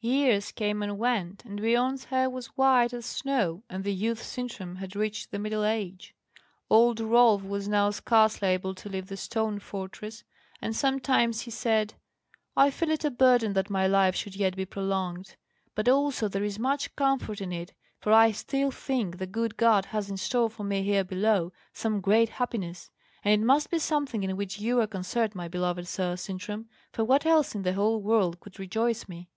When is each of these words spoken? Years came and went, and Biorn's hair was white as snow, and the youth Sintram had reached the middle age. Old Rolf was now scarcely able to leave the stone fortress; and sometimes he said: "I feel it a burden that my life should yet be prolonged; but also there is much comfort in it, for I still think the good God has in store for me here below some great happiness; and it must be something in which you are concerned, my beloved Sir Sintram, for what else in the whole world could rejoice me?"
Years 0.00 0.52
came 0.52 0.82
and 0.82 0.96
went, 0.98 1.44
and 1.44 1.60
Biorn's 1.60 2.04
hair 2.04 2.30
was 2.30 2.46
white 2.56 2.94
as 2.94 3.04
snow, 3.04 3.62
and 3.68 3.84
the 3.84 3.92
youth 3.92 4.22
Sintram 4.22 4.76
had 4.76 4.96
reached 4.96 5.30
the 5.30 5.38
middle 5.38 5.66
age. 5.66 6.14
Old 6.70 6.98
Rolf 6.98 7.42
was 7.42 7.68
now 7.68 7.90
scarcely 7.90 8.48
able 8.48 8.74
to 8.74 8.88
leave 8.88 9.08
the 9.08 9.18
stone 9.18 9.58
fortress; 9.58 10.24
and 10.62 10.74
sometimes 10.74 11.42
he 11.42 11.50
said: 11.50 11.92
"I 12.56 12.70
feel 12.70 12.88
it 12.88 13.04
a 13.04 13.10
burden 13.10 13.52
that 13.52 13.68
my 13.68 13.86
life 13.86 14.16
should 14.16 14.34
yet 14.34 14.56
be 14.56 14.64
prolonged; 14.64 15.36
but 15.74 15.90
also 15.90 16.26
there 16.26 16.42
is 16.42 16.58
much 16.58 16.96
comfort 16.96 17.42
in 17.42 17.52
it, 17.52 17.74
for 18.00 18.14
I 18.14 18.32
still 18.32 18.70
think 18.70 19.18
the 19.18 19.26
good 19.26 19.58
God 19.58 19.84
has 19.92 20.08
in 20.08 20.16
store 20.16 20.48
for 20.48 20.64
me 20.64 20.84
here 20.84 21.04
below 21.04 21.52
some 21.74 22.00
great 22.00 22.30
happiness; 22.30 22.90
and 23.22 23.34
it 23.34 23.44
must 23.44 23.70
be 23.70 23.78
something 23.78 24.22
in 24.22 24.38
which 24.38 24.58
you 24.58 24.80
are 24.80 24.86
concerned, 24.86 25.34
my 25.34 25.48
beloved 25.48 25.86
Sir 25.86 26.16
Sintram, 26.16 26.64
for 26.94 27.04
what 27.04 27.26
else 27.26 27.54
in 27.54 27.60
the 27.60 27.74
whole 27.74 28.00
world 28.00 28.40
could 28.40 28.58
rejoice 28.58 29.06
me?" 29.06 29.28